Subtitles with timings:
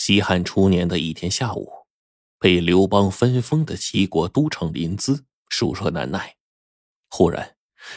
[0.00, 1.70] 西汉初年的一天下午，
[2.38, 6.36] 被刘邦分封的齐国都城临淄暑热难耐，
[7.10, 7.54] 忽然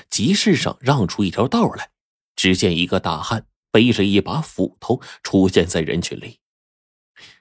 [0.09, 1.91] 集市上让出一条道来，
[2.35, 6.41] 只见一个大汉背着一把斧头出现在人群里。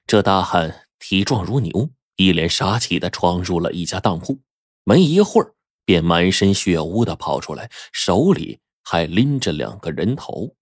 [0.07, 4.43] 这大汉体壮如牛，一脸杀气的闯入了一家当铺，
[4.85, 10.55] 没一会儿便满身血污的跑出来，手里还拎着两个人头。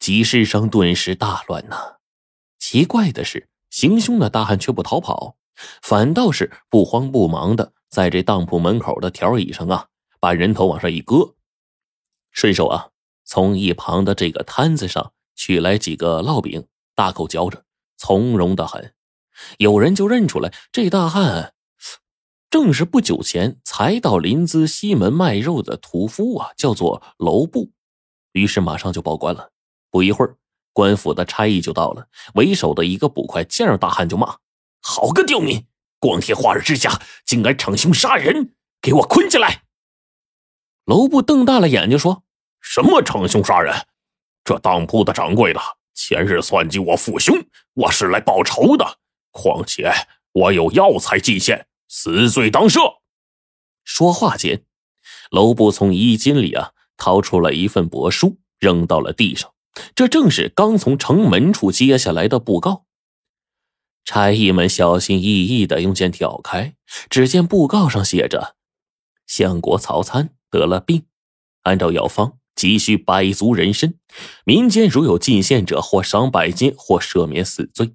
[0.00, 1.98] 集市上顿时大乱呐！
[2.62, 5.34] 奇怪的是，行凶的大汉却不逃跑，
[5.82, 9.88] 反倒是不慌不忙的在这当铺门口的条椅上啊，
[10.20, 11.34] 把人头往上一搁，
[12.30, 12.90] 顺手啊，
[13.24, 17.64] 从一旁的这个摊子上取来几个烙饼，大口嚼着，
[17.96, 18.94] 从容的很。
[19.58, 21.54] 有人就认出来，这大汉
[22.48, 27.72] 正是不久前才到临淄西门卖肉的屠夫啊，叫做娄布。
[28.30, 29.50] 于是马上就报官了。
[29.90, 30.36] 不一会儿。
[30.72, 34.36] 官府的差役就到了，为首的一个捕快见着大汉就骂
[34.80, 35.66] ：“好个刁民！
[35.98, 38.54] 光天化日之下，竟敢逞凶杀人！
[38.80, 39.62] 给我捆起来！”
[40.86, 42.24] 楼布瞪大了眼睛说
[42.60, 43.86] ：“什么逞凶杀人？
[44.44, 45.60] 这当铺的掌柜的
[45.94, 47.36] 前日算计我父兄，
[47.74, 48.98] 我是来报仇的。
[49.30, 49.92] 况且
[50.32, 52.98] 我有药材进献，死罪当赦。”
[53.84, 54.64] 说话间，
[55.30, 59.52] 楼布从衣襟里啊掏出了一份帛书，扔到了地上。
[59.94, 62.84] 这正是刚从城门处接下来的布告。
[64.04, 66.74] 差役们小心翼翼的用剑挑开，
[67.08, 68.56] 只见布告上写着
[69.26, 71.06] ：“相国曹参得了病，
[71.62, 73.94] 按照药方急需百足人参，
[74.44, 77.94] 民间如有进献者，或赏百金，或赦免死罪。”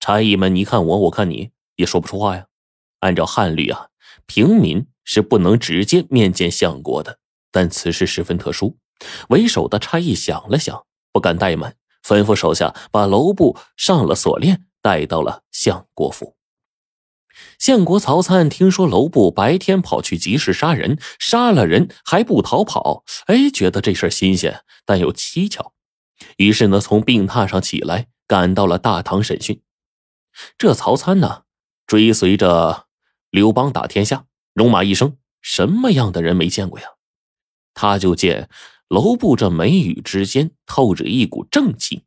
[0.00, 2.46] 差役们你看我，我看你，也说不出话呀。
[3.00, 3.88] 按照汉律啊，
[4.24, 7.18] 平民是不能直接面见相国的，
[7.52, 8.78] 但此事十分特殊。
[9.28, 16.36] 为首的差役想了想，不敢怠慢，吩咐手下把楼部上了锁链，带到了相国府。
[17.58, 25.72] 相国曹参听说楼部白天跑去集市杀人，杀了人还不逃跑，哎，觉得这事新鲜，但又蹊跷，
[26.36, 29.62] 于是呢，从病榻上起来，赶到了大堂审讯。
[30.58, 31.44] 这曹参呢，
[31.86, 32.86] 追随着
[33.30, 36.86] 刘邦打天下，戎马一生，什么样的人没见过呀？
[37.72, 38.50] 他就见。
[38.90, 42.02] 楼部这眉宇之间透着一股正气，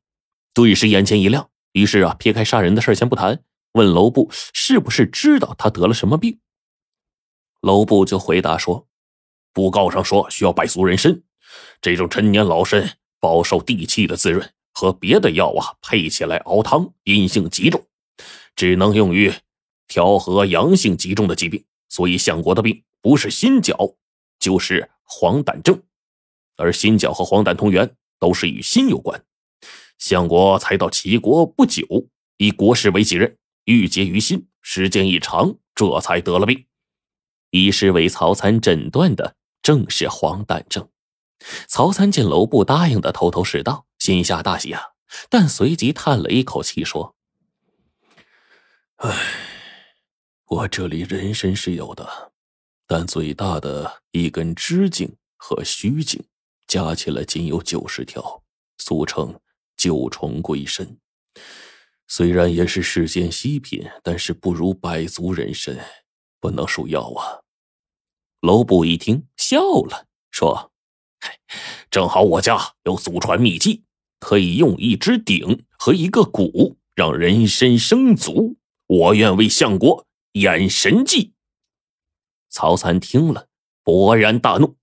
[0.54, 1.50] 顿时眼前一亮。
[1.72, 6.40] 于是啊，撇开杀人的事先不谈，问楼部是不是知道他得了什么病。
[7.62, 8.86] 楼部就回答说
[9.54, 11.24] ：“布告上说需要百足人参，
[11.80, 17.82] 这种陈年老参饱受地气的滋润，和别的药啊配起来熬汤，阴性极重，
[18.58, 19.32] 只能用于
[19.88, 21.64] 调和阳性极重的疾病。
[21.88, 23.96] 所以相国的病不是心绞，
[24.38, 25.82] 就是黄疸症。”
[26.58, 29.24] 而心绞和黄疸同源，都是与心有关。
[29.98, 31.86] 相国才到齐国不久，
[32.38, 36.66] 以国事为己任，郁结于心，时间一长，这才得了病。
[37.52, 40.90] 医师为曹参诊断的正是黄疸症。
[41.68, 44.82] 曹参见楼部答应的头头是道，心下大喜啊，
[45.30, 47.16] 但随即叹了一口气说
[48.98, 49.16] ：“唉，
[50.48, 52.32] 我这里人参是有的，
[52.88, 56.24] 但最大的一根支茎和须茎。”
[56.74, 58.42] 加起来仅有九十条，
[58.80, 59.40] 俗称
[59.78, 60.98] 九重龟参。
[62.08, 65.78] 虽然也是世间稀品，但是不如百足人参，
[66.40, 67.42] 不能数药啊。
[68.42, 70.72] 楼布一听笑了，说
[71.92, 73.84] ：“正好我家有祖传秘籍，
[74.20, 78.58] 可以用一只鼎和一个鼓，让人参生足。
[78.88, 81.34] 我愿为相国演神技。”
[82.50, 83.48] 曹参听了，
[83.84, 84.76] 勃然大怒：“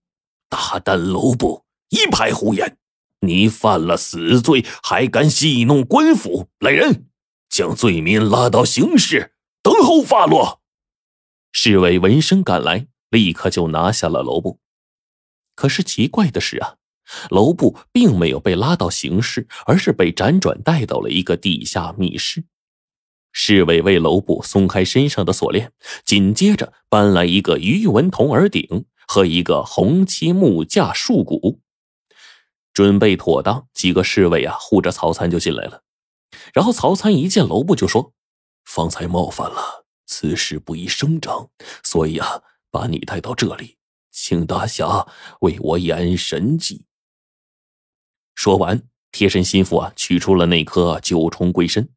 [0.49, 2.78] 大胆楼布！”一派胡言！
[3.21, 6.49] 你犯了死罪，还敢戏弄官府？
[6.61, 7.06] 来人，
[7.49, 10.62] 将罪民拉到刑室，等候发落。
[11.53, 14.61] 侍卫闻声赶来，立刻就拿下了楼部。
[15.56, 16.77] 可是奇怪的是啊，
[17.29, 22.45] 楼部并没有被拉到刑室，而是被辗转带到了一个地下密室。
[23.32, 25.73] 侍卫为楼部松开身上的锁链，
[26.05, 31.61] 紧接着搬来一个鱼纹铜耳鼎和一个红漆木架树骨。
[32.72, 35.82] 准备妥当，几个侍卫啊护着曹参就进来了。
[36.55, 38.12] 然后曹参一见楼部就说
[38.64, 41.50] ：“方才冒犯了，此事不宜声张，
[41.82, 43.76] 所以啊，把你带到这里，
[44.11, 45.08] 请大侠
[45.40, 46.87] 为我演神迹。”
[48.37, 51.90] 说完，贴身心腹啊取出了那颗九重龟身，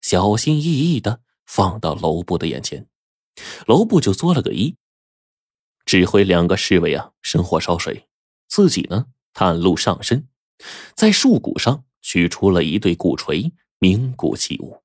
[0.00, 2.86] 小心翼翼的放到楼部的眼前。
[3.66, 4.76] 楼部就作了个揖，
[5.84, 8.08] 指挥两个侍卫啊生火烧水，
[8.48, 10.28] 自己呢探路上身。
[10.94, 14.82] 在树骨上取出了一对鼓槌，名鼓起舞。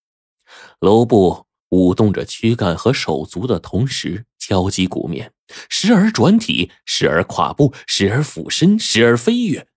[0.80, 5.34] 楼部舞动着躯干和手足的同时，敲击鼓面，
[5.70, 9.68] 时而转体，时而跨步，时而俯身，时而飞跃。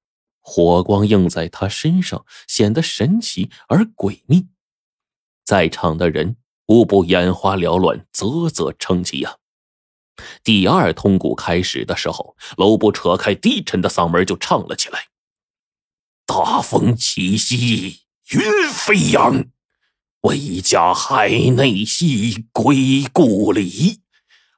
[0.41, 4.47] 火光映在他身上，显得神奇而诡秘。
[5.45, 6.37] 在场的人
[6.67, 9.37] 无不眼花缭乱，啧啧称奇呀。
[10.43, 15.07] 第二通鼓开始的时候，楼布扯开低沉的嗓门就唱了起来
[16.27, 18.01] ：“大风起兮
[18.31, 18.41] 云
[18.73, 19.47] 飞扬，
[20.23, 24.01] 为家海内兮归故里，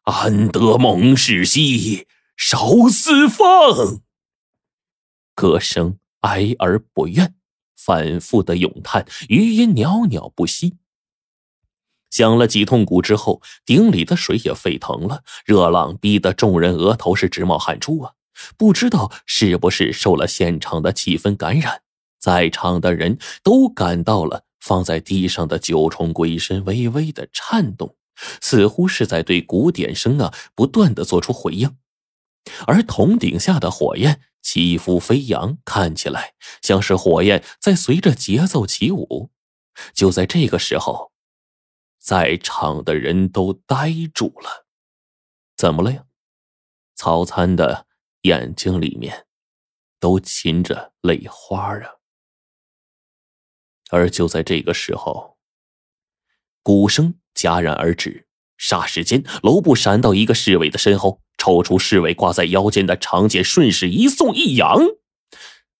[0.04, 2.06] 安得猛士兮
[2.36, 4.00] 少四方。”
[5.34, 7.34] 歌声哀而不怨，
[7.76, 10.76] 反复的咏叹，余音袅袅不息。
[12.10, 18.12] 响了几通鼓之后，鼎里的水也沸腾了，热浪逼得众人额头是直冒汗珠啊！
[18.56, 21.82] 不知道是不是受了现场的气氛感染，
[22.18, 27.94] 在场的人都感到了放在地上的九重鬼身微微的颤动，
[28.40, 31.76] 似乎是在对鼓点声啊不断的做出回应，
[32.66, 34.20] 而铜鼎下的火焰。
[34.42, 36.32] 起伏飞扬，看起来
[36.62, 39.28] 像是火焰在随着节奏起舞。
[39.92, 41.12] 就在这个时候，
[42.00, 44.67] 在场的人都呆住了。
[45.56, 46.05] 怎么了呀？
[46.97, 47.87] 曹参的
[48.23, 49.26] 眼睛里面
[49.99, 51.97] 都噙着泪花啊！
[53.91, 55.38] 而就在这个时候，
[56.62, 58.26] 鼓声戛然而止，
[58.58, 61.23] 霎时间，楼部闪到一个侍卫的身后。
[61.38, 64.79] 抽出侍卫挂在腰间的长剑，顺势一送一扬，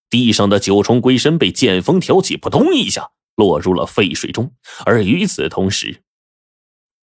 [0.09, 4.55] 地上的九重龟身被剑锋挑起，扑通一下落入了沸水中。
[4.87, 6.03] 而与此同时，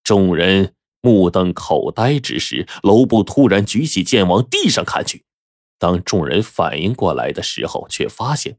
[0.08, 5.26] 众人目瞪口呆之时，楼部突然举起剑往地上砍去。
[5.78, 8.58] 当众人反应过来的时候，却发现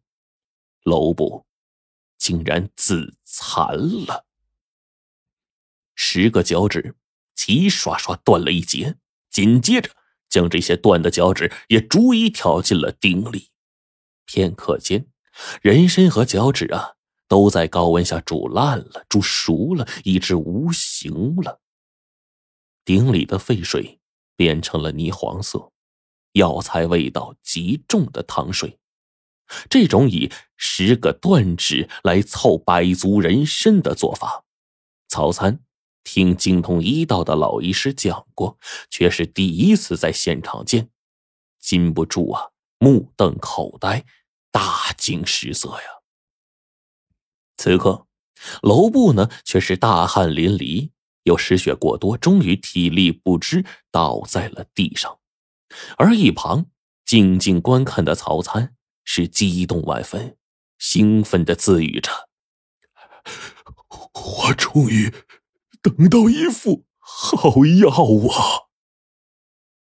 [0.83, 1.47] 楼部
[2.19, 3.75] 竟然自残
[4.07, 4.27] 了，
[5.95, 6.95] 十个脚趾
[7.35, 8.97] 齐刷刷断了一截。
[9.31, 9.89] 紧接着，
[10.29, 13.49] 将这些断的脚趾也逐一挑进了鼎里。
[14.27, 15.07] 片刻间，
[15.63, 16.97] 人参和脚趾啊，
[17.29, 21.61] 都在高温下煮烂了、煮熟了，以致无形了。
[22.85, 24.01] 鼎里的沸水
[24.35, 25.71] 变成了泥黄色，
[26.33, 28.79] 药材味道极重的汤水。
[29.71, 34.45] 这种以十个断指来凑百足人参的做法，
[35.07, 35.61] 曹参。
[36.05, 38.59] 听精通医道的老医师讲过，
[38.89, 40.89] 却是第一次在现场见，
[41.59, 42.49] 禁不住啊，
[42.79, 44.07] 目瞪口呆，
[44.51, 45.98] 大惊失色呀。
[47.59, 48.07] 此刻，
[48.63, 50.91] 楼部呢却是大汗淋漓，
[51.25, 55.19] 又失血过多，终于体力不支，倒在了地上。
[55.99, 56.67] 而一旁
[57.05, 58.75] 静静观看的曹参
[59.05, 60.37] 是激动万分，
[60.79, 62.11] 兴奋的自语着
[64.15, 65.13] ：“我终于……”
[65.83, 68.68] 等到一副好药啊！